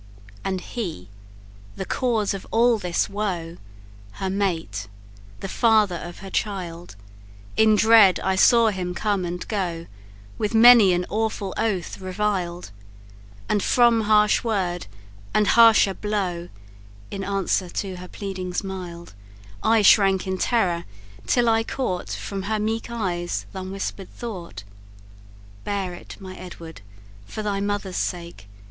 "And 0.43 0.61
he, 0.61 1.09
the 1.75 1.85
cause 1.85 2.33
of 2.33 2.47
all 2.49 2.79
this 2.79 3.07
woe, 3.07 3.57
Her 4.13 4.31
mate 4.31 4.87
the 5.41 5.47
father 5.47 5.97
of 5.97 6.21
her 6.25 6.31
child, 6.31 6.95
In 7.55 7.75
dread 7.75 8.19
I 8.21 8.35
saw 8.35 8.69
him 8.69 8.95
come 8.95 9.23
and 9.25 9.47
go, 9.47 9.85
With 10.39 10.55
many 10.55 10.91
an 10.93 11.05
awful 11.07 11.53
oath 11.55 11.99
reviled; 12.01 12.71
And 13.47 13.61
from 13.61 14.01
harsh 14.01 14.43
word, 14.43 14.87
and 15.35 15.49
harsher 15.49 15.93
blow, 15.93 16.49
(In 17.11 17.23
answer 17.23 17.69
to 17.69 17.97
her 17.97 18.07
pleadings 18.07 18.63
mild,) 18.63 19.13
I 19.61 19.83
shrank 19.83 20.25
in 20.25 20.39
terror, 20.39 20.85
till 21.27 21.47
I 21.47 21.63
caught 21.63 22.09
From 22.09 22.41
her 22.49 22.57
meek 22.57 22.89
eyes 22.89 23.45
th' 23.53 23.57
unwhisper'd 23.57 24.09
thought 24.11 24.63
'Bear 25.63 25.93
it, 25.93 26.17
my 26.19 26.35
Edward, 26.35 26.81
for 27.27 27.43
thy 27.43 27.59
mother's 27.59 27.97
sake! 27.97 28.49